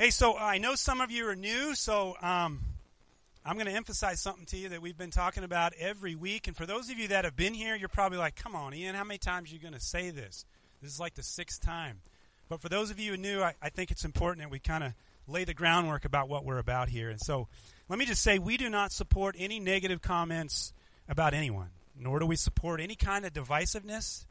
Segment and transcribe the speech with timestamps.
[0.00, 2.60] Hey, so I know some of you are new, so um,
[3.44, 6.48] I'm going to emphasize something to you that we've been talking about every week.
[6.48, 8.94] And for those of you that have been here, you're probably like, come on, Ian,
[8.94, 10.46] how many times are you going to say this?
[10.80, 11.98] This is like the sixth time.
[12.48, 14.58] But for those of you who are new, I, I think it's important that we
[14.58, 14.94] kind of
[15.28, 17.10] lay the groundwork about what we're about here.
[17.10, 17.48] And so
[17.90, 20.72] let me just say we do not support any negative comments
[21.10, 24.24] about anyone, nor do we support any kind of divisiveness.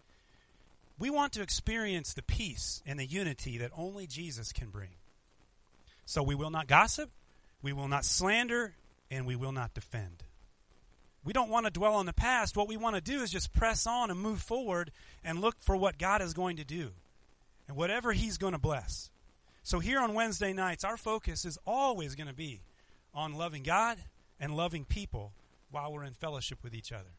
[0.98, 4.96] We want to experience the peace and the unity that only Jesus can bring.
[6.10, 7.12] So we will not gossip,
[7.62, 8.74] we will not slander,
[9.12, 10.24] and we will not defend.
[11.24, 12.58] We don't want to dwell on the past.
[12.58, 14.90] What we want to do is just press on and move forward
[15.24, 16.90] and look for what God is going to do
[17.68, 19.12] and whatever He's going to bless.
[19.62, 22.62] So, here on Wednesday nights, our focus is always going to be
[23.14, 24.00] on loving God
[24.40, 25.34] and loving people
[25.70, 27.12] while we're in fellowship with each other.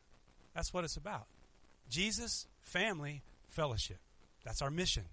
[0.53, 1.27] That's what it's about.
[1.89, 3.99] Jesus, family, fellowship.
[4.45, 5.05] That's our mission.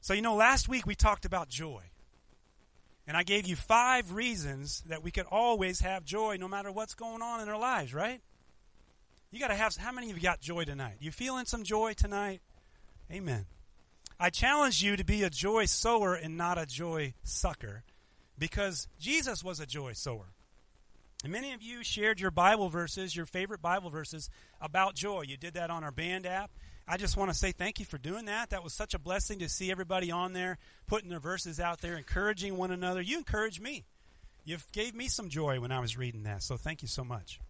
[0.00, 1.82] So, you know, last week we talked about joy.
[3.06, 6.94] And I gave you five reasons that we could always have joy no matter what's
[6.94, 8.20] going on in our lives, right?
[9.30, 10.96] You got to have, how many of you got joy tonight?
[11.00, 12.40] You feeling some joy tonight?
[13.10, 13.46] Amen.
[14.20, 17.84] I challenge you to be a joy sower and not a joy sucker
[18.38, 20.34] because Jesus was a joy sower.
[21.24, 25.22] And many of you shared your Bible verses, your favorite Bible verses about joy.
[25.26, 26.50] You did that on our band app.
[26.90, 28.50] I just want to say thank you for doing that.
[28.50, 31.98] That was such a blessing to see everybody on there putting their verses out there,
[31.98, 33.02] encouraging one another.
[33.02, 33.84] You encouraged me.
[34.46, 36.42] You gave me some joy when I was reading that.
[36.42, 37.40] So thank you so much.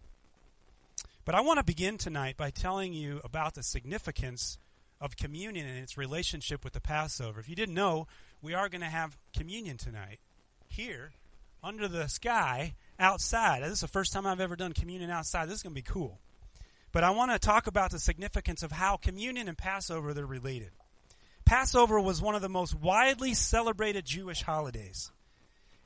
[1.23, 4.57] But I want to begin tonight by telling you about the significance
[4.99, 7.39] of communion and its relationship with the Passover.
[7.39, 8.07] If you didn't know,
[8.41, 10.19] we are going to have communion tonight
[10.67, 11.11] here
[11.63, 13.63] under the sky outside.
[13.63, 15.47] This is the first time I've ever done communion outside.
[15.47, 16.19] This is going to be cool.
[16.91, 20.71] But I want to talk about the significance of how communion and Passover they're related.
[21.45, 25.11] Passover was one of the most widely celebrated Jewish holidays.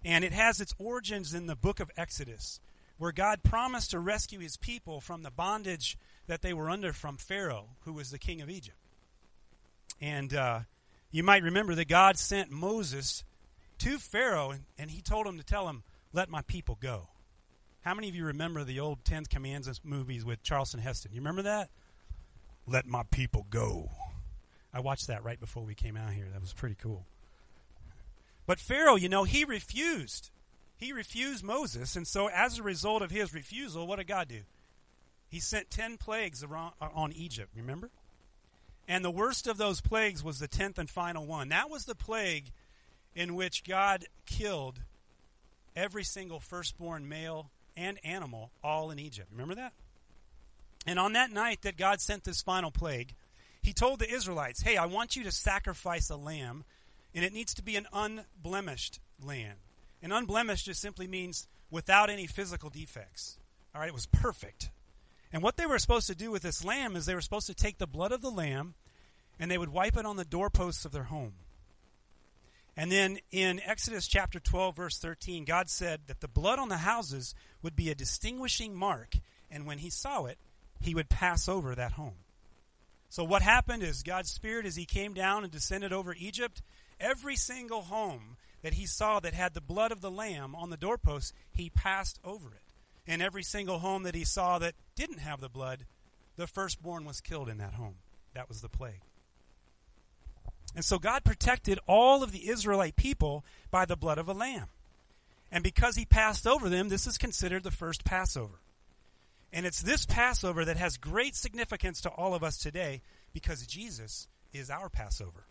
[0.06, 2.60] And it has its origins in the book of Exodus,
[2.98, 5.98] where God promised to rescue his people from the bondage
[6.28, 8.78] that they were under from Pharaoh, who was the king of Egypt.
[10.02, 10.60] And uh,
[11.12, 13.24] you might remember that God sent Moses
[13.80, 17.08] to Pharaoh, and, and he told him to tell him, Let my people go.
[17.84, 21.12] How many of you remember the old Ten Commandments movies with Charlton Heston?
[21.14, 21.70] You remember that?
[22.66, 23.90] Let my people go.
[24.74, 26.28] I watched that right before we came out here.
[26.32, 27.06] That was pretty cool.
[28.46, 30.32] But Pharaoh, you know, he refused.
[30.78, 34.42] He refused Moses, and so as a result of his refusal, what did God do?
[35.30, 37.90] He sent ten plagues around, uh, on Egypt, remember?
[38.88, 41.50] And the worst of those plagues was the tenth and final one.
[41.50, 42.52] That was the plague
[43.14, 44.80] in which God killed
[45.76, 49.30] every single firstborn male and animal all in Egypt.
[49.32, 49.74] Remember that?
[50.86, 53.14] And on that night that God sent this final plague,
[53.62, 56.66] he told the Israelites, Hey, I want you to sacrifice a lamb,
[57.16, 59.56] and it needs to be an unblemished lamb.
[60.02, 63.38] And unblemished just simply means without any physical defects.
[63.74, 64.70] All right, it was perfect.
[65.32, 67.56] And what they were supposed to do with this lamb is they were supposed to
[67.56, 68.76] take the blood of the lamb
[69.40, 71.34] and they would wipe it on the doorposts of their home.
[72.76, 76.78] And then in Exodus chapter 12, verse 13, God said that the blood on the
[76.78, 79.16] houses would be a distinguishing mark,
[79.52, 80.40] and when he saw it,
[80.82, 82.16] he would pass over that home.
[83.10, 86.64] So, what happened is God's Spirit, as he came down and descended over Egypt,
[87.00, 90.78] every single home that he saw that had the blood of the lamb on the
[90.78, 92.74] doorpost, he passed over it.
[93.06, 95.86] And every single home that he saw that didn't have the blood,
[96.38, 97.96] the firstborn was killed in that home.
[98.34, 99.02] That was the plague.
[100.76, 104.68] And so God protected all of the Israelite people by the blood of a lamb.
[105.52, 108.60] And because he passed over them, this is considered the first Passover.
[109.52, 113.02] And it's this Passover that has great significance to all of us today
[113.34, 115.46] because Jesus is our Passover.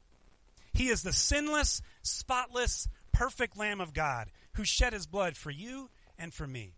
[0.72, 5.88] He is the sinless, spotless, perfect Lamb of God who shed his blood for you
[6.18, 6.74] and for me.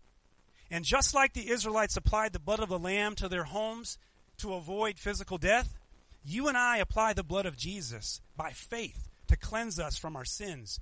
[0.69, 3.97] And just like the Israelites applied the blood of the Lamb to their homes
[4.37, 5.73] to avoid physical death,
[6.25, 10.25] you and I apply the blood of Jesus by faith to cleanse us from our
[10.25, 10.79] sins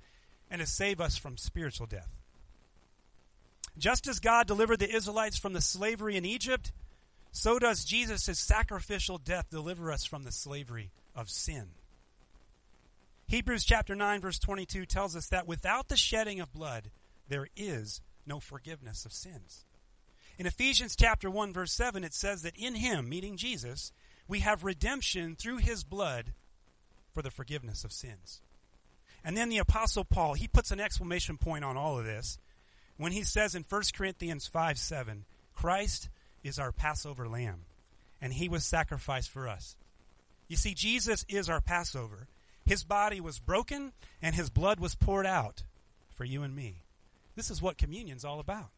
[0.50, 2.10] and to save us from spiritual death.
[3.76, 6.72] Just as God delivered the Israelites from the slavery in Egypt,
[7.32, 11.70] so does Jesus' sacrificial death deliver us from the slavery of sin.
[13.26, 16.90] Hebrews chapter 9 verse 22 tells us that without the shedding of blood
[17.28, 19.64] there is no forgiveness of sins.
[20.38, 23.92] In Ephesians chapter 1 verse 7 it says that in him, meaning Jesus,
[24.28, 26.32] we have redemption through his blood
[27.12, 28.40] for the forgiveness of sins.
[29.24, 32.38] And then the Apostle Paul, he puts an exclamation point on all of this
[32.96, 35.24] when he says in 1 Corinthians 5 7,
[35.54, 36.08] Christ
[36.42, 37.62] is our Passover lamb,
[38.20, 39.76] and he was sacrificed for us.
[40.48, 42.28] You see, Jesus is our Passover,
[42.66, 45.64] His body was broken and his blood was poured out
[46.14, 46.82] for you and me.
[47.34, 48.70] This is what communion's all about.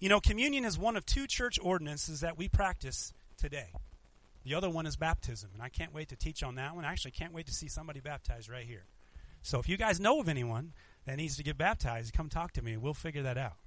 [0.00, 3.72] You know, communion is one of two church ordinances that we practice today.
[4.48, 6.86] The other one is baptism, and I can't wait to teach on that one.
[6.86, 8.86] I actually can't wait to see somebody baptized right here.
[9.42, 10.72] So if you guys know of anyone
[11.04, 12.78] that needs to get baptized, come talk to me.
[12.78, 13.58] We'll figure that out.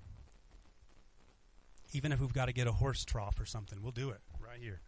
[1.93, 4.59] Even if we've got to get a horse trough or something, we'll do it right
[4.59, 4.81] here.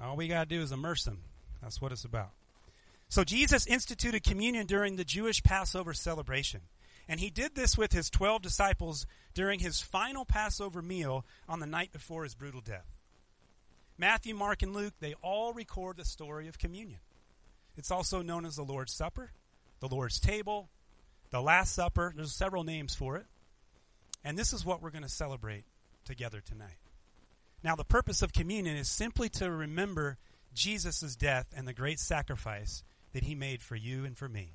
[0.00, 1.22] All we got to do is immerse them.
[1.60, 2.30] That's what it's about.
[3.08, 6.60] So Jesus instituted communion during the Jewish Passover celebration.
[7.08, 11.66] And he did this with his 12 disciples during his final Passover meal on the
[11.66, 12.91] night before his brutal death.
[14.02, 16.98] Matthew, Mark, and Luke, they all record the story of communion.
[17.76, 19.30] It's also known as the Lord's Supper,
[19.78, 20.70] the Lord's Table,
[21.30, 22.12] the Last Supper.
[22.16, 23.26] There's several names for it.
[24.24, 25.62] And this is what we're going to celebrate
[26.04, 26.80] together tonight.
[27.62, 30.18] Now, the purpose of communion is simply to remember
[30.52, 32.82] Jesus' death and the great sacrifice
[33.12, 34.54] that he made for you and for me.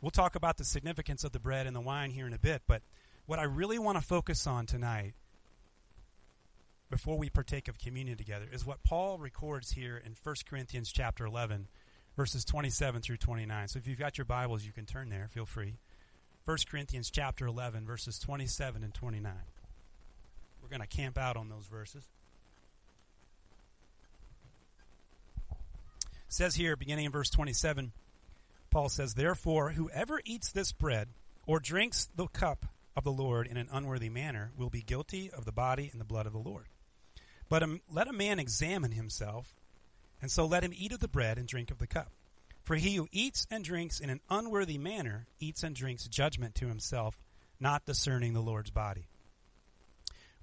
[0.00, 2.62] We'll talk about the significance of the bread and the wine here in a bit,
[2.66, 2.82] but
[3.26, 5.14] what I really want to focus on tonight
[6.90, 11.26] before we partake of communion together is what Paul records here in 1 Corinthians chapter
[11.26, 11.68] 11
[12.16, 13.68] verses 27 through 29.
[13.68, 15.74] So if you've got your Bibles, you can turn there, feel free.
[16.44, 19.32] 1 Corinthians chapter 11 verses 27 and 29.
[20.62, 22.02] We're going to camp out on those verses.
[25.50, 27.92] It says here beginning in verse 27
[28.70, 31.08] Paul says, Therefore, whoever eats this bread
[31.46, 35.44] or drinks the cup of the Lord in an unworthy manner will be guilty of
[35.44, 36.66] the body and the blood of the Lord.
[37.48, 39.54] But um, let a man examine himself,
[40.20, 42.10] and so let him eat of the bread and drink of the cup.
[42.62, 46.68] For he who eats and drinks in an unworthy manner eats and drinks judgment to
[46.68, 47.18] himself,
[47.58, 49.08] not discerning the Lord's body.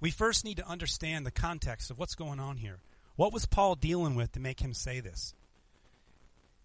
[0.00, 2.80] We first need to understand the context of what's going on here.
[3.14, 5.34] What was Paul dealing with to make him say this?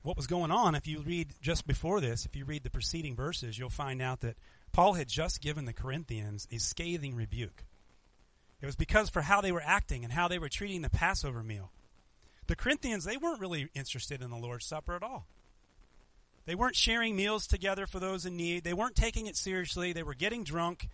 [0.03, 3.15] what was going on, if you read just before this, if you read the preceding
[3.15, 4.38] verses, you'll find out that
[4.71, 7.63] Paul had just given the Corinthians a scathing rebuke.
[8.61, 11.41] It was because for how they were acting and how they were treating the Passover
[11.41, 11.71] meal.
[12.47, 15.25] The Corinthians, they weren't really interested in the Lord's Supper at all.
[16.45, 18.63] They weren't sharing meals together for those in need.
[18.63, 19.93] They weren't taking it seriously.
[19.93, 20.89] They were getting drunk.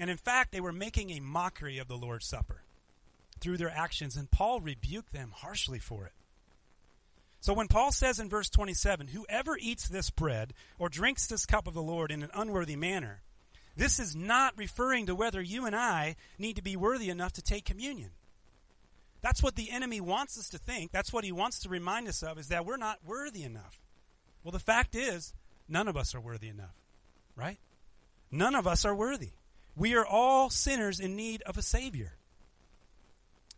[0.00, 2.62] And in fact, they were making a mockery of the Lord's Supper
[3.40, 4.16] through their actions.
[4.16, 6.12] And Paul rebuked them harshly for it.
[7.40, 11.66] So when Paul says in verse 27, whoever eats this bread or drinks this cup
[11.66, 13.20] of the Lord in an unworthy manner,
[13.76, 17.42] this is not referring to whether you and I need to be worthy enough to
[17.42, 18.10] take communion.
[19.20, 20.92] That's what the enemy wants us to think.
[20.92, 23.80] That's what he wants to remind us of is that we're not worthy enough.
[24.42, 25.32] Well, the fact is,
[25.68, 26.74] none of us are worthy enough,
[27.34, 27.58] right?
[28.30, 29.30] None of us are worthy.
[29.74, 32.12] We are all sinners in need of a Savior.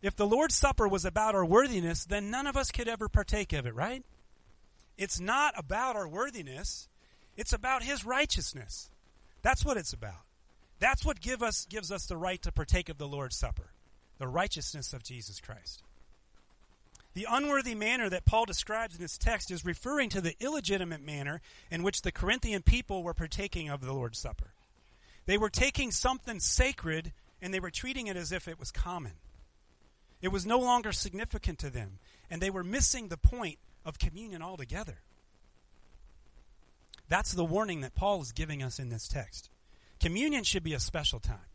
[0.03, 3.53] If the Lord's Supper was about our worthiness, then none of us could ever partake
[3.53, 4.05] of it, right?
[4.97, 6.89] It's not about our worthiness,
[7.37, 8.89] it's about His righteousness.
[9.47, 10.25] That's what it's about.
[10.81, 13.71] That's what give us, gives us the right to partake of the Lord's Supper
[14.19, 15.85] the righteousness of Jesus Christ.
[17.15, 21.43] The unworthy manner that Paul describes in this text is referring to the illegitimate manner
[21.71, 24.51] in which the Corinthian people were partaking of the Lord's Supper.
[25.27, 29.13] They were taking something sacred and they were treating it as if it was common.
[30.21, 34.43] It was no longer significant to them, and they were missing the point of communion
[34.43, 35.03] altogether.
[37.09, 39.51] That's the warning that Paul is giving us in this text.
[40.01, 41.49] Communion should be a special time,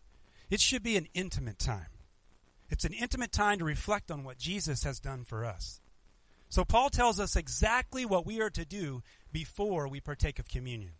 [0.50, 1.88] it should be an intimate time.
[2.70, 5.82] It's an intimate time to reflect on what Jesus has done for us.
[6.48, 10.94] So, Paul tells us exactly what we are to do before we partake of communion.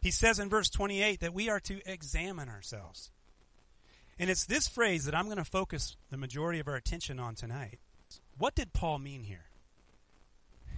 [0.00, 3.10] He says in verse 28 that we are to examine ourselves.
[4.18, 7.34] And it's this phrase that I'm going to focus the majority of our attention on
[7.34, 7.80] tonight.
[8.38, 9.45] What did Paul mean here?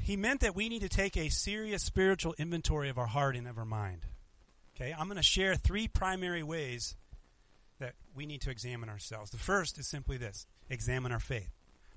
[0.08, 3.46] He meant that we need to take a serious spiritual inventory of our heart and
[3.46, 4.06] of our mind.
[4.74, 6.96] Okay, I'm going to share three primary ways
[7.78, 9.30] that we need to examine ourselves.
[9.32, 11.50] The first is simply this examine our faith.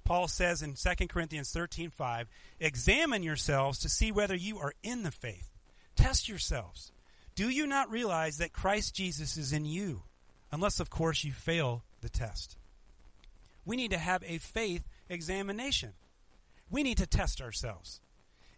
[0.03, 2.27] Paul says in 2 Corinthians 13:5,
[2.60, 5.48] "Examine yourselves to see whether you are in the faith.
[5.96, 6.91] Test yourselves.
[7.34, 10.03] Do you not realize that Christ Jesus is in you?"
[10.51, 12.58] unless, of course, you fail the test.
[13.63, 15.94] We need to have a faith examination.
[16.72, 18.00] We need to test ourselves.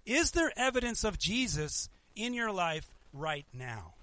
[0.05, 3.95] Is there evidence of Jesus in your life right now?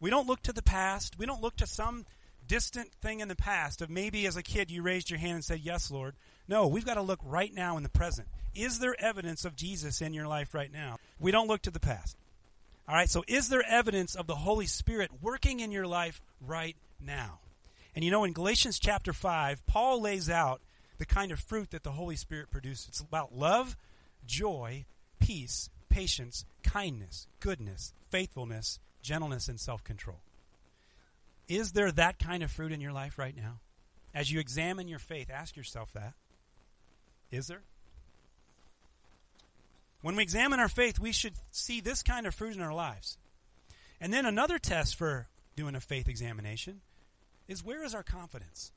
[0.00, 1.18] We don't look to the past.
[1.18, 2.06] We don't look to some
[2.48, 5.44] distant thing in the past of maybe as a kid you raised your hand and
[5.44, 6.14] said, Yes, Lord.
[6.48, 8.26] No, we've got to look right now in the present.
[8.54, 10.98] Is there evidence of Jesus in your life right now?
[11.20, 12.16] We don't look to the past.
[12.88, 16.76] All right, so is there evidence of the Holy Spirit working in your life right
[17.00, 17.38] now.
[17.94, 20.62] And you know, in Galatians chapter 5, Paul lays out
[21.02, 22.86] the kind of fruit that the Holy Spirit produces.
[22.86, 23.76] It's about love,
[24.24, 24.84] joy,
[25.18, 30.20] peace, patience, kindness, goodness, faithfulness, gentleness, and self control.
[31.48, 33.58] Is there that kind of fruit in your life right now?
[34.14, 36.12] As you examine your faith, ask yourself that.
[37.32, 37.62] Is there?
[40.02, 43.18] When we examine our faith, we should see this kind of fruit in our lives.
[44.00, 46.80] And then another test for doing a faith examination
[47.48, 48.70] is where is our confidence?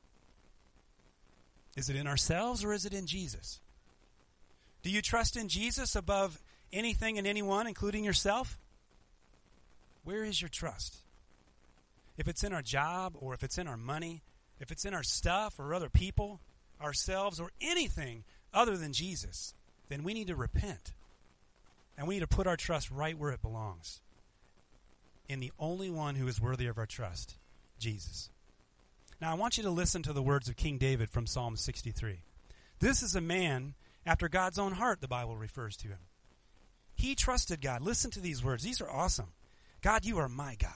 [1.76, 3.60] Is it in ourselves or is it in Jesus?
[4.82, 6.40] Do you trust in Jesus above
[6.72, 8.58] anything and anyone, including yourself?
[10.04, 10.96] Where is your trust?
[12.16, 14.22] If it's in our job or if it's in our money,
[14.58, 16.40] if it's in our stuff or other people,
[16.80, 19.54] ourselves, or anything other than Jesus,
[19.88, 20.92] then we need to repent.
[21.98, 24.00] And we need to put our trust right where it belongs
[25.28, 27.36] in the only one who is worthy of our trust,
[27.78, 28.30] Jesus.
[29.20, 32.20] Now, I want you to listen to the words of King David from Psalm 63.
[32.80, 35.98] This is a man after God's own heart, the Bible refers to him.
[36.94, 37.82] He trusted God.
[37.82, 38.62] Listen to these words.
[38.62, 39.32] These are awesome.
[39.82, 40.70] God, you are my God.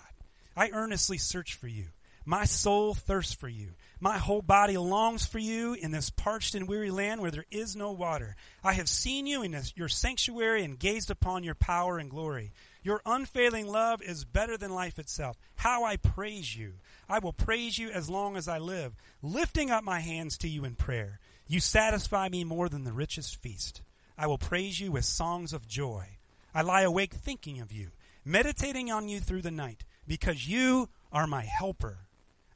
[0.56, 1.86] I earnestly search for you.
[2.26, 3.70] My soul thirsts for you.
[3.98, 7.76] My whole body longs for you in this parched and weary land where there is
[7.76, 8.36] no water.
[8.62, 12.52] I have seen you in your sanctuary and gazed upon your power and glory.
[12.82, 15.38] Your unfailing love is better than life itself.
[15.56, 16.74] How I praise you.
[17.08, 20.64] I will praise you as long as I live, lifting up my hands to you
[20.64, 21.20] in prayer.
[21.46, 23.82] You satisfy me more than the richest feast.
[24.16, 26.18] I will praise you with songs of joy.
[26.54, 27.88] I lie awake thinking of you,
[28.24, 31.98] meditating on you through the night, because you are my helper.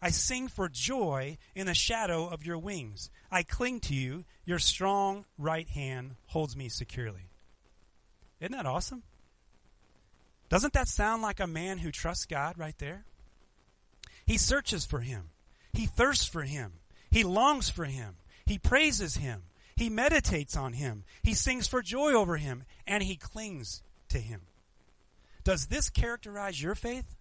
[0.01, 3.11] I sing for joy in the shadow of your wings.
[3.31, 4.25] I cling to you.
[4.45, 7.31] Your strong right hand holds me securely.
[8.41, 9.03] Isn't that awesome?
[10.55, 13.07] Doesn't that sound like a man who trusts God right there?
[14.25, 15.31] He searches for him.
[15.73, 16.75] He thirsts for him.
[17.11, 18.19] He longs for him.
[18.47, 19.43] He praises him.
[19.75, 21.03] He meditates on him.
[21.25, 22.63] He sings for joy over him.
[22.87, 24.43] And he clings to him.
[25.43, 27.17] Does this characterize your faith?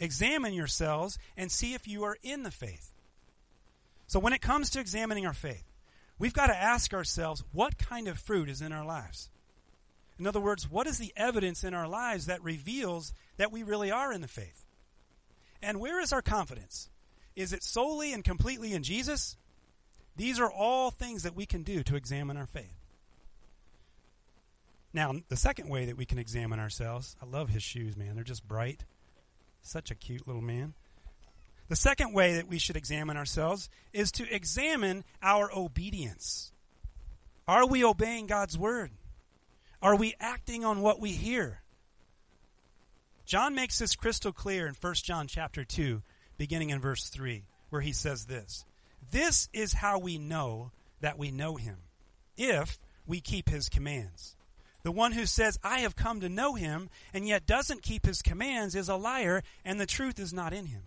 [0.00, 2.90] Examine yourselves and see if you are in the faith.
[4.08, 5.70] So, when it comes to examining our faith,
[6.18, 9.30] we've got to ask ourselves what kind of fruit is in our lives?
[10.18, 13.90] In other words, what is the evidence in our lives that reveals that we really
[13.90, 14.64] are in the faith?
[15.62, 16.90] And where is our confidence?
[17.36, 19.36] Is it solely and completely in Jesus?
[20.16, 22.74] These are all things that we can do to examine our faith.
[24.92, 28.16] Now, the second way that we can examine ourselves, I love his shoes, man.
[28.16, 28.84] They're just bright.
[29.62, 30.74] Such a cute little man.
[31.68, 36.50] The second way that we should examine ourselves is to examine our obedience.
[37.46, 38.90] Are we obeying God's word?
[39.80, 41.62] Are we acting on what we hear?
[43.24, 46.02] John makes this crystal clear in 1 John chapter 2,
[46.36, 48.64] beginning in verse 3, where he says this
[49.10, 51.76] This is how we know that we know him,
[52.36, 54.34] if we keep his commands.
[54.82, 58.22] The one who says, I have come to know him, and yet doesn't keep his
[58.22, 60.82] commands is a liar, and the truth is not in him.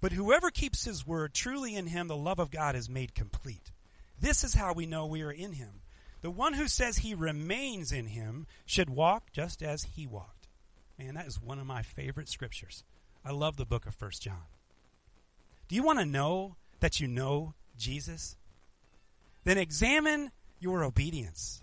[0.00, 3.70] But whoever keeps his word, truly in him the love of God is made complete.
[4.20, 5.81] This is how we know we are in him.
[6.22, 10.48] The one who says he remains in him should walk just as he walked.
[10.98, 12.84] Man, that is one of my favorite scriptures.
[13.24, 14.44] I love the book of First John.
[15.68, 18.36] Do you want to know that you know Jesus?
[19.44, 21.62] Then examine your obedience.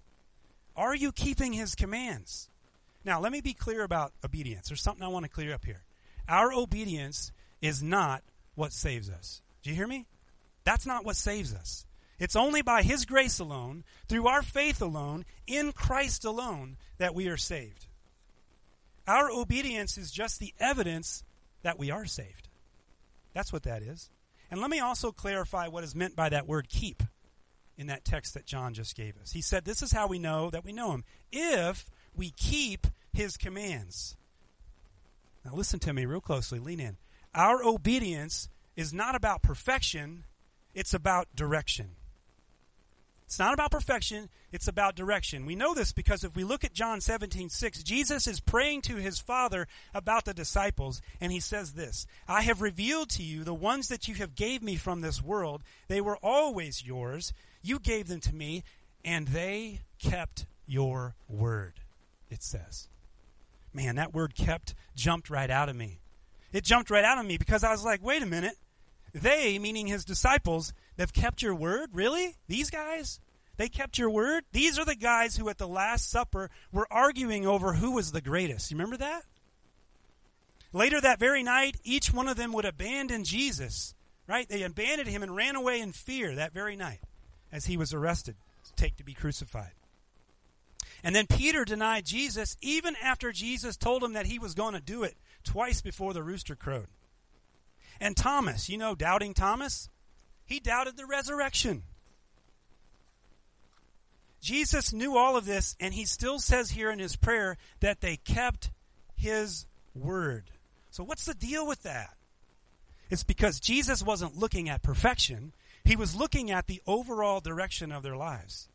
[0.76, 2.50] Are you keeping his commands?
[3.06, 4.68] Now, let me be clear about obedience.
[4.68, 5.84] There's something I want to clear up here.
[6.28, 8.24] Our obedience is not
[8.56, 9.42] what saves us.
[9.64, 10.06] Do you hear me?
[10.66, 11.86] That's not what saves us.
[12.20, 17.28] It's only by His grace alone, through our faith alone, in Christ alone, that we
[17.28, 17.88] are saved.
[19.08, 21.24] Our obedience is just the evidence
[21.64, 22.50] that we are saved.
[23.34, 24.10] That's what that is.
[24.52, 27.04] And let me also clarify what is meant by that word keep
[27.78, 29.32] in that text that John just gave us.
[29.32, 33.38] He said, This is how we know that we know Him, if we keep His
[33.38, 34.18] commands.
[35.46, 36.60] Now, listen to me real closely.
[36.60, 36.98] Lean in.
[37.34, 40.26] Our obedience is not about perfection,
[40.74, 41.92] it's about direction.
[43.30, 45.46] It's not about perfection, it's about direction.
[45.46, 48.96] We know this because if we look at John 17, 6, Jesus is praying to
[48.96, 53.54] his Father about the disciples, and he says this I have revealed to you the
[53.54, 55.62] ones that you have gave me from this world.
[55.90, 57.32] They were always yours.
[57.62, 58.64] You gave them to me,
[59.06, 61.82] and they kept your word,
[62.32, 62.88] it says.
[63.76, 66.00] Man, that word kept jumped right out of me.
[66.52, 68.56] It jumped right out of me because I was like, wait a minute.
[69.14, 71.92] They, meaning his disciples, They've kept your word?
[71.94, 72.36] Really?
[72.50, 73.22] These guys?
[73.56, 74.44] They kept your word?
[74.52, 78.20] These are the guys who at the Last Supper were arguing over who was the
[78.20, 78.70] greatest.
[78.70, 79.24] You remember that?
[80.74, 83.96] Later that very night, each one of them would abandon Jesus,
[84.28, 84.50] right?
[84.50, 87.00] They abandoned him and ran away in fear that very night
[87.50, 88.36] as he was arrested,
[88.76, 89.72] take to be crucified.
[91.02, 94.82] And then Peter denied Jesus even after Jesus told him that he was going to
[94.82, 95.16] do it
[95.46, 96.88] twice before the rooster crowed.
[98.02, 99.88] And Thomas, you know, doubting Thomas,
[100.50, 101.84] he doubted the resurrection.
[104.42, 108.18] Jesus knew all of this, and he still says here in his prayer that they
[108.18, 108.72] kept
[109.16, 110.50] his word.
[110.90, 112.16] So, what's the deal with that?
[113.12, 115.54] It's because Jesus wasn't looking at perfection,
[115.86, 118.70] he was looking at the overall direction of their lives.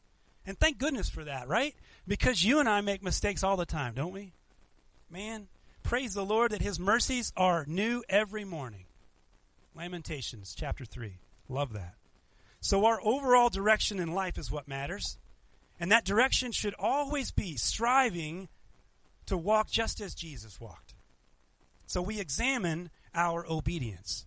[0.47, 1.75] And thank goodness for that, right?
[2.07, 4.33] Because you and I make mistakes all the time, don't we?
[5.11, 5.49] Man,
[5.83, 8.85] praise the Lord that his mercies are new every morning.
[9.75, 11.19] Lamentations chapter 3.
[11.49, 11.95] Love that.
[12.61, 15.19] So, our overall direction in life is what matters.
[15.79, 18.49] And that direction should always be striving
[19.27, 20.95] to walk just as Jesus walked.
[21.87, 24.27] So, we examine our obedience.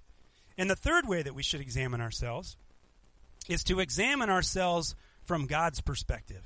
[0.58, 2.58] And the third way that we should examine ourselves
[3.48, 6.44] is to examine ourselves from God's perspective.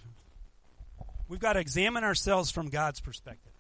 [1.27, 3.53] We've got to examine ourselves from God's perspective.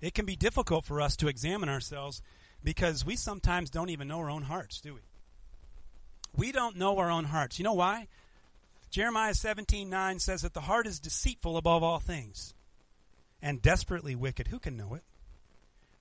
[0.00, 2.22] It can be difficult for us to examine ourselves
[2.64, 5.00] because we sometimes don't even know our own hearts, do we?
[6.34, 7.58] We don't know our own hearts.
[7.58, 8.08] You know why?
[8.90, 12.54] Jeremiah 17 9 says that the heart is deceitful above all things
[13.42, 14.48] and desperately wicked.
[14.48, 15.02] Who can know it?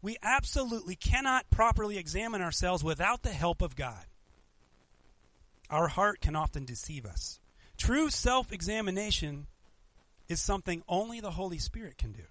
[0.02, 4.06] We absolutely cannot properly examine ourselves without the help of God.
[5.70, 7.40] Our heart can often deceive us.
[7.78, 9.48] True self examination
[10.28, 12.24] is something only the Holy Spirit can do.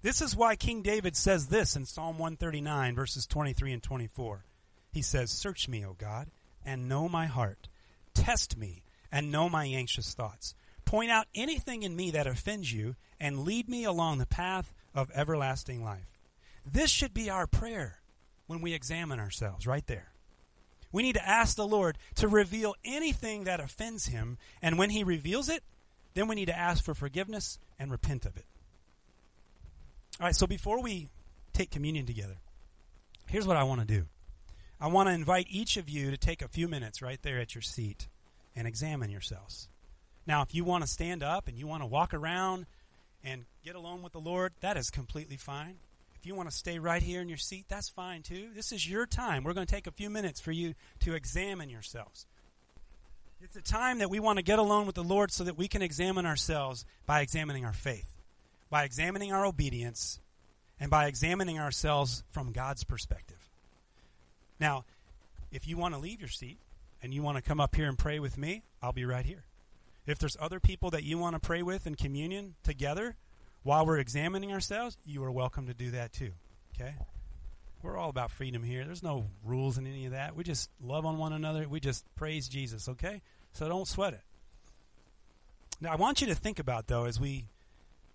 [0.00, 4.44] This is why King David says this in Psalm 139, verses 23 and 24.
[4.92, 6.28] He says, Search me, O God,
[6.64, 7.68] and know my heart.
[8.14, 10.54] Test me and know my anxious thoughts.
[10.84, 15.10] Point out anything in me that offends you, and lead me along the path of
[15.14, 16.20] everlasting life.
[16.64, 17.98] This should be our prayer
[18.46, 20.12] when we examine ourselves, right there.
[20.92, 25.02] We need to ask the Lord to reveal anything that offends him, and when he
[25.02, 25.64] reveals it,
[26.14, 28.46] then we need to ask for forgiveness and repent of it.
[30.20, 31.08] All right, so before we
[31.52, 32.36] take communion together,
[33.26, 34.06] here's what I want to do.
[34.80, 37.54] I want to invite each of you to take a few minutes right there at
[37.54, 38.08] your seat
[38.56, 39.68] and examine yourselves.
[40.26, 42.66] Now, if you want to stand up and you want to walk around
[43.22, 45.76] and get alone with the Lord, that is completely fine.
[46.16, 48.48] If you want to stay right here in your seat, that's fine too.
[48.54, 49.44] This is your time.
[49.44, 52.26] We're going to take a few minutes for you to examine yourselves.
[53.40, 55.68] It's a time that we want to get alone with the Lord so that we
[55.68, 58.12] can examine ourselves by examining our faith,
[58.70, 60.20] by examining our obedience,
[60.80, 63.48] and by examining ourselves from God's perspective.
[64.60, 64.84] Now,
[65.50, 66.58] if you want to leave your seat
[67.02, 69.44] and you want to come up here and pray with me, I'll be right here.
[70.06, 73.16] If there's other people that you want to pray with in communion together,
[73.62, 76.32] while we're examining ourselves, you are welcome to do that too.
[76.74, 76.94] Okay?
[77.82, 78.84] We're all about freedom here.
[78.84, 80.34] There's no rules in any of that.
[80.34, 81.68] We just love on one another.
[81.68, 83.22] We just praise Jesus, okay?
[83.52, 84.22] So don't sweat it.
[85.80, 87.44] Now, I want you to think about, though, as we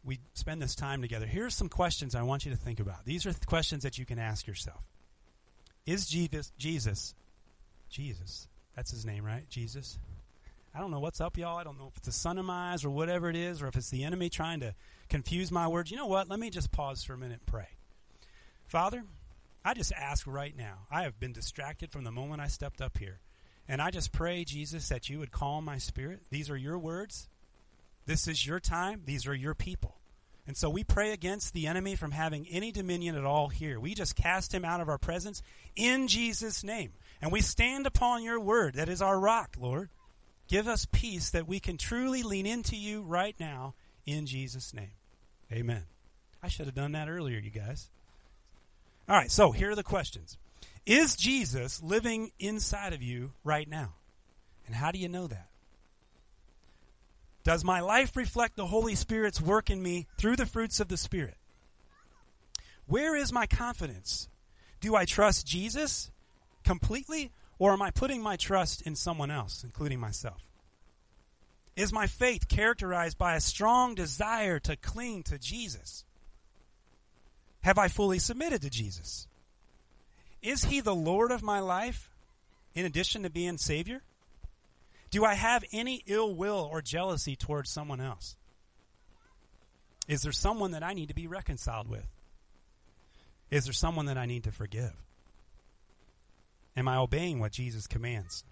[0.04, 1.26] we spend this time together.
[1.26, 3.06] Here's some questions I want you to think about.
[3.06, 4.82] These are th- questions that you can ask yourself.
[5.86, 7.14] Is Jesus, Jesus,
[7.90, 9.48] Jesus, that's his name, right?
[9.50, 10.00] Jesus.
[10.76, 11.58] I don't know what's up, y'all.
[11.58, 13.68] I don't know if it's the sun in my eyes or whatever it is, or
[13.68, 14.74] if it's the enemy trying to
[15.08, 15.92] confuse my words.
[15.92, 16.30] You know what?
[16.30, 17.68] Let me just pause for a minute and pray.
[18.66, 19.04] Father,
[19.64, 20.88] I just ask right now.
[20.90, 23.20] I have been distracted from the moment I stepped up here.
[23.68, 26.24] And I just pray, Jesus, that you would calm my spirit.
[26.32, 27.30] These are your words.
[28.06, 29.02] This is your time.
[29.06, 29.98] These are your people.
[30.46, 33.80] And so we pray against the enemy from having any dominion at all here.
[33.80, 35.42] We just cast him out of our presence
[35.76, 36.92] in Jesus' name.
[37.22, 39.90] And we stand upon your word that is our rock, Lord.
[40.50, 44.92] Give us peace that we can truly lean into you right now in Jesus' name.
[45.52, 45.84] Amen.
[46.42, 47.90] I should have done that earlier, you guys.
[49.08, 50.38] All right, so here are the questions
[50.86, 53.94] Is Jesus living inside of you right now?
[54.66, 55.48] And how do you know that?
[57.44, 60.98] Does my life reflect the Holy Spirit's work in me through the fruits of the
[60.98, 61.36] Spirit?
[62.88, 64.30] Where is my confidence?
[64.80, 66.12] Do I trust Jesus
[66.64, 70.48] completely, or am I putting my trust in someone else, including myself?
[71.76, 76.06] Is my faith characterized by a strong desire to cling to Jesus?
[77.62, 79.28] Have I fully submitted to Jesus?
[80.42, 82.10] Is he the Lord of my life
[82.76, 84.02] in addition to being Savior?
[85.14, 88.36] Do I have any ill will or jealousy towards someone else?
[90.08, 92.08] Is there someone that I need to be reconciled with?
[93.52, 94.92] Is there someone that I need to forgive?
[96.76, 98.44] Am I obeying what Jesus commands?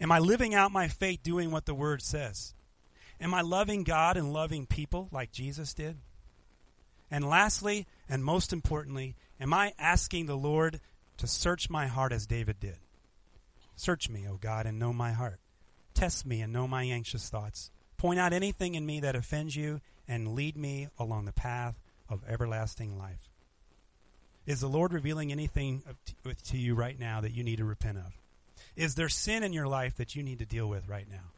[0.00, 2.54] Am I living out my faith doing what the Word says?
[3.20, 5.98] Am I loving God and loving people like Jesus did?
[7.10, 10.80] And lastly, and most importantly, am I asking the Lord
[11.18, 12.78] to search my heart as David did?
[13.74, 15.38] Search me, O God, and know my heart.
[15.96, 17.70] Test me and know my anxious thoughts.
[17.96, 21.80] Point out anything in me that offends you and lead me along the path
[22.10, 23.30] of everlasting life.
[24.44, 25.82] Is the Lord revealing anything
[26.44, 28.12] to you right now that you need to repent of?
[28.76, 31.32] Is there sin in your life that you need to deal with right now?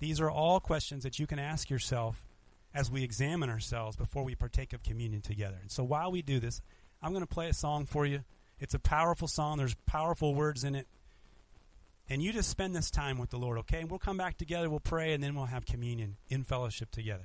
[0.00, 2.26] These are all questions that you can ask yourself
[2.74, 5.58] as we examine ourselves before we partake of communion together.
[5.62, 6.60] And so while we do this,
[7.00, 8.24] I'm going to play a song for you.
[8.58, 10.88] It's a powerful song, there's powerful words in it.
[12.12, 13.80] And you just spend this time with the Lord, okay?
[13.80, 17.24] And we'll come back together, we'll pray, and then we'll have communion in fellowship together.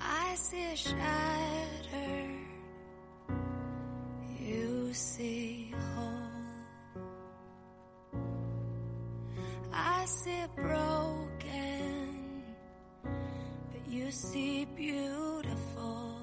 [0.00, 2.30] I see a shattered,
[4.40, 6.06] you see whole.
[9.70, 11.19] I see broken, but
[14.00, 16.16] you see beautiful.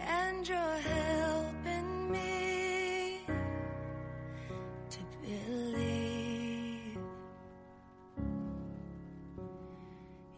[0.00, 3.20] And you're helping me
[4.94, 6.98] to believe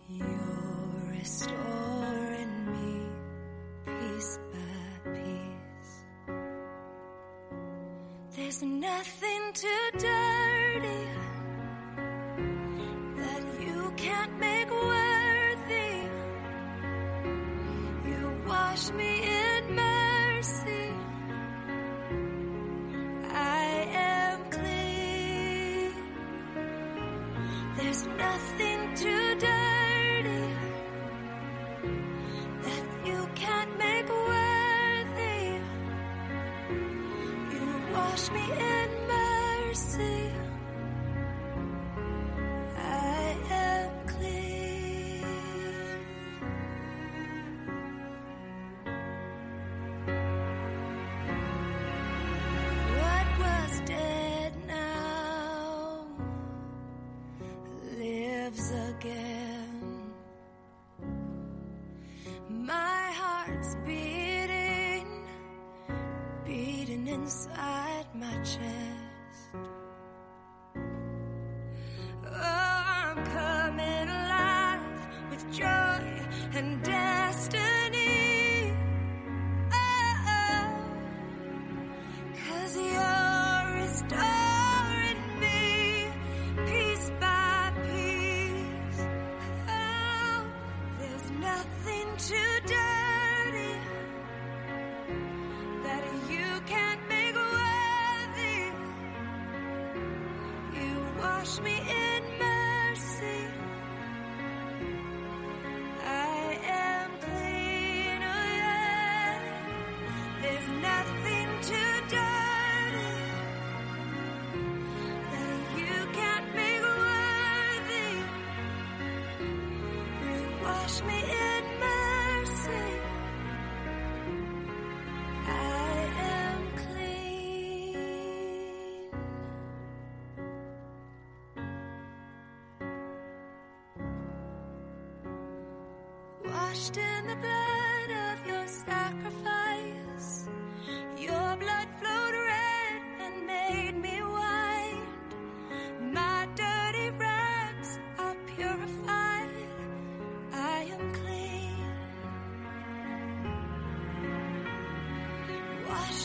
[0.09, 2.91] you're restoring me
[3.87, 5.95] piece by piece.
[8.35, 10.48] There's nothing to dirty
[38.33, 38.68] me in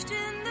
[0.04, 0.43] Washed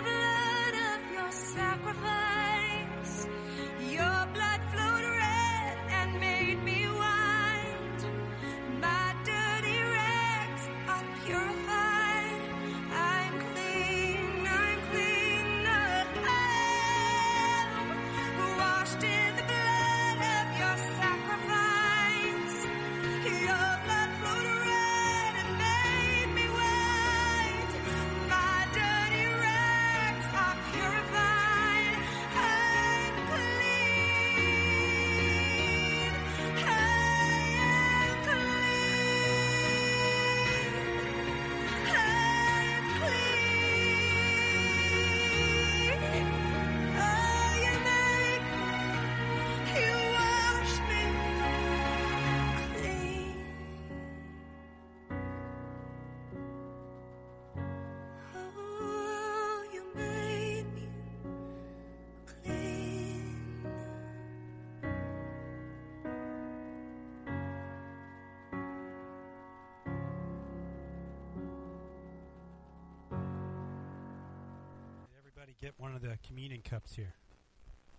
[75.63, 77.15] get one of the communion cups here?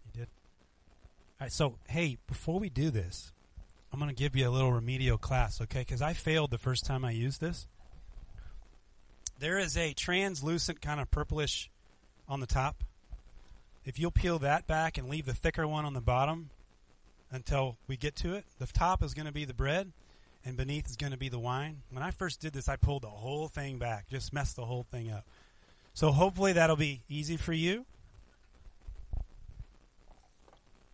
[0.06, 0.28] You did?
[1.40, 3.32] All right, so, hey, before we do this,
[3.92, 5.80] I'm going to give you a little remedial class, okay?
[5.80, 7.68] Because I failed the first time I used this.
[9.40, 11.70] There is a translucent kind of purplish
[12.28, 12.84] on the top.
[13.86, 16.50] If you'll peel that back and leave the thicker one on the bottom
[17.32, 19.94] until we get to it, the top is going to be the bread
[20.44, 21.84] and beneath is going to be the wine.
[21.92, 24.86] When I first did this, I pulled the whole thing back, just messed the whole
[24.92, 25.26] thing up.
[25.94, 27.86] So hopefully that'll be easy for you.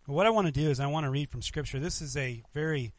[0.06, 1.78] What I want to do is I want to read from Scripture.
[1.78, 2.92] This is a very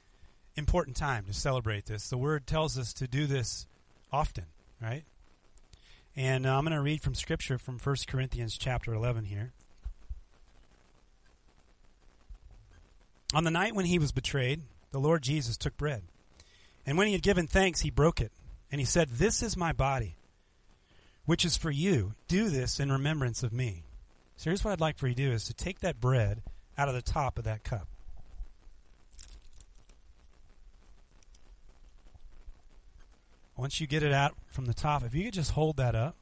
[0.56, 2.10] important time to celebrate this.
[2.10, 3.68] The Word tells us to do this
[4.14, 4.46] often,
[4.82, 5.04] right?
[6.16, 9.52] And uh, I'm going to read from Scripture from 1 Corinthians chapter 11 here.
[13.34, 14.62] On the night when he was betrayed,
[14.92, 16.04] the Lord Jesus took bread.
[16.86, 18.32] And when he had given thanks, he broke it.
[18.72, 20.16] And he said, This is my body,
[21.26, 22.14] which is for you.
[22.28, 23.84] Do this in remembrance of me.
[24.38, 26.42] So here's what I'd like for you to do is to take that bread
[26.78, 27.88] out of the top of that cup.
[33.56, 36.16] Once you get it out from the top, if you could just hold that up.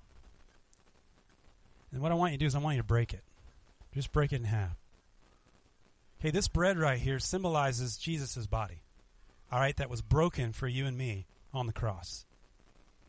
[1.91, 3.23] And what I want you to do is I want you to break it.
[3.93, 4.75] Just break it in half.
[6.19, 8.81] Okay, this bread right here symbolizes Jesus' body.
[9.51, 12.25] All right, that was broken for you and me on the cross.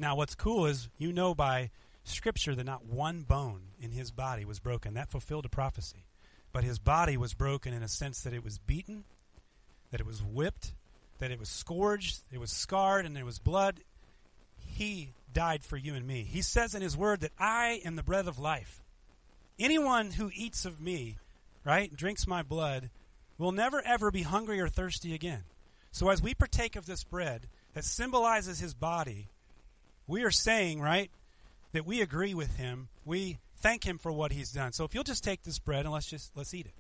[0.01, 1.71] Now, what's cool is you know by
[2.05, 4.95] Scripture that not one bone in his body was broken.
[4.95, 6.07] That fulfilled a prophecy.
[6.53, 9.05] But his body was broken in a sense that it was beaten,
[9.91, 10.73] that it was whipped,
[11.19, 13.81] that it was scourged, it was scarred, and there was blood.
[14.57, 16.23] He died for you and me.
[16.23, 18.83] He says in his word that I am the bread of life.
[19.59, 21.19] Anyone who eats of me,
[21.63, 22.89] right, drinks my blood,
[23.37, 25.45] will never ever be hungry or thirsty again.
[25.93, 29.29] So as we partake of this bread that symbolizes his body,
[30.11, 31.11] we are saying, right,
[31.73, 32.89] that we agree with him.
[33.05, 34.73] We thank him for what he's done.
[34.73, 36.75] So if you'll just take this bread and let's just let's eat it.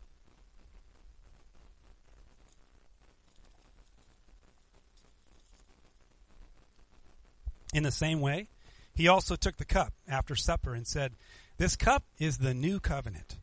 [7.72, 8.48] In the same way,
[8.96, 11.12] he also took the cup after supper and said,
[11.56, 13.38] This cup is the new covenant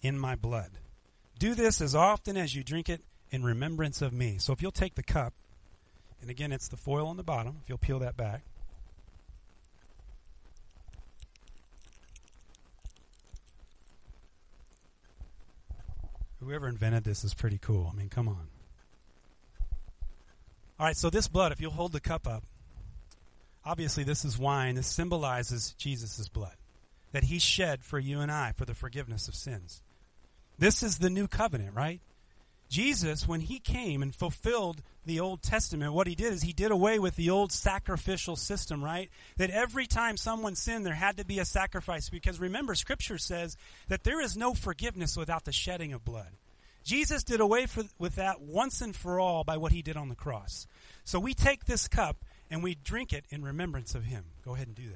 [0.00, 0.70] in my blood.
[1.38, 4.38] Do this as often as you drink it in remembrance of me.
[4.38, 5.34] So if you'll take the cup,
[6.22, 8.42] and again, it's the foil on the bottom, if you'll peel that back.
[16.40, 17.90] Whoever invented this is pretty cool.
[17.92, 18.48] I mean, come on.
[20.78, 22.44] All right, so this blood, if you'll hold the cup up,
[23.64, 24.74] obviously this is wine.
[24.74, 26.54] This symbolizes Jesus' blood
[27.12, 29.82] that he shed for you and I for the forgiveness of sins.
[30.58, 32.00] This is the new covenant, right?
[32.68, 36.72] Jesus, when he came and fulfilled the Old Testament, what he did is he did
[36.72, 39.08] away with the old sacrificial system, right?
[39.36, 42.08] That every time someone sinned, there had to be a sacrifice.
[42.08, 43.56] Because remember, Scripture says
[43.88, 46.30] that there is no forgiveness without the shedding of blood.
[46.82, 50.08] Jesus did away for, with that once and for all by what he did on
[50.08, 50.66] the cross.
[51.04, 54.24] So we take this cup and we drink it in remembrance of him.
[54.44, 54.90] Go ahead and do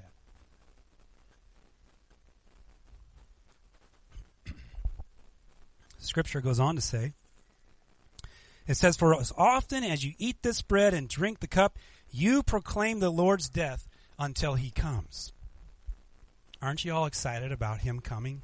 [4.47, 4.55] that.
[5.99, 7.13] Scripture goes on to say,
[8.71, 11.77] it says, For as often as you eat this bread and drink the cup,
[12.09, 15.33] you proclaim the Lord's death until he comes.
[16.63, 18.43] Aren't you all excited about him coming?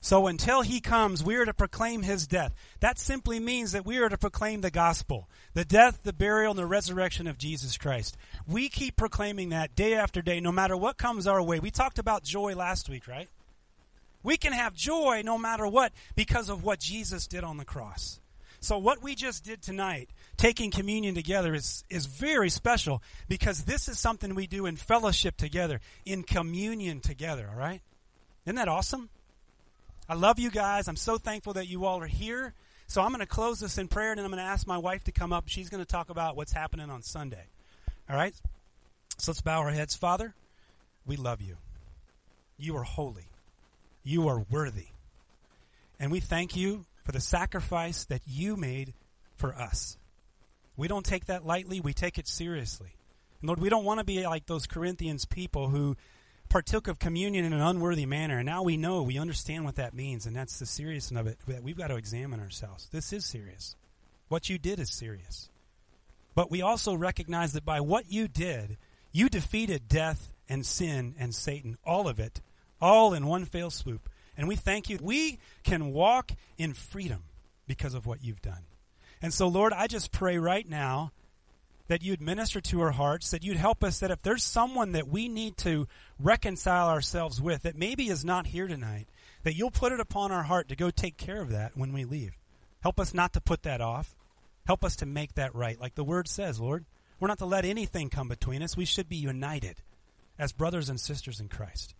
[0.00, 2.54] So until he comes, we are to proclaim his death.
[2.78, 6.58] That simply means that we are to proclaim the gospel, the death, the burial, and
[6.58, 8.16] the resurrection of Jesus Christ.
[8.46, 11.58] We keep proclaiming that day after day, no matter what comes our way.
[11.58, 13.28] We talked about joy last week, right?
[14.22, 18.19] We can have joy no matter what because of what Jesus did on the cross.
[18.60, 23.88] So what we just did tonight, taking communion together, is, is very special because this
[23.88, 27.80] is something we do in fellowship together, in communion together, all right?
[28.44, 29.08] Isn't that awesome?
[30.10, 30.88] I love you guys.
[30.88, 32.52] I'm so thankful that you all are here.
[32.86, 34.78] So I'm going to close this in prayer, and then I'm going to ask my
[34.78, 35.44] wife to come up.
[35.46, 37.46] She's going to talk about what's happening on Sunday.
[38.10, 38.34] All right?
[39.16, 39.94] So let's bow our heads.
[39.94, 40.34] Father,
[41.06, 41.56] we love you.
[42.58, 43.28] You are holy.
[44.02, 44.88] You are worthy.
[45.98, 48.94] And we thank you for the sacrifice that you made
[49.36, 49.96] for us.
[50.76, 52.94] We don't take that lightly, we take it seriously.
[53.40, 55.96] And Lord, we don't want to be like those Corinthians people who
[56.50, 58.38] partook of communion in an unworthy manner.
[58.38, 61.38] And now we know, we understand what that means, and that's the seriousness of it.
[61.46, 62.88] That we've got to examine ourselves.
[62.92, 63.76] This is serious.
[64.28, 65.48] What you did is serious.
[66.34, 68.76] But we also recognize that by what you did,
[69.12, 72.40] you defeated death and sin and Satan, all of it,
[72.80, 74.08] all in one fell swoop.
[74.40, 74.98] And we thank you.
[75.02, 77.24] We can walk in freedom
[77.66, 78.62] because of what you've done.
[79.20, 81.12] And so, Lord, I just pray right now
[81.88, 85.08] that you'd minister to our hearts, that you'd help us that if there's someone that
[85.08, 85.86] we need to
[86.18, 89.08] reconcile ourselves with that maybe is not here tonight,
[89.42, 92.06] that you'll put it upon our heart to go take care of that when we
[92.06, 92.38] leave.
[92.80, 94.14] Help us not to put that off.
[94.66, 95.78] Help us to make that right.
[95.78, 96.86] Like the word says, Lord,
[97.18, 98.74] we're not to let anything come between us.
[98.74, 99.82] We should be united
[100.38, 101.94] as brothers and sisters in Christ.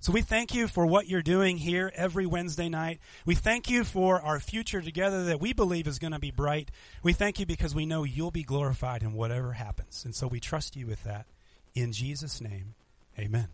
[0.00, 3.00] So we thank you for what you're doing here every Wednesday night.
[3.24, 6.70] We thank you for our future together that we believe is going to be bright.
[7.02, 10.04] We thank you because we know you'll be glorified in whatever happens.
[10.04, 11.26] And so we trust you with that.
[11.74, 12.74] In Jesus' name,
[13.18, 13.48] amen.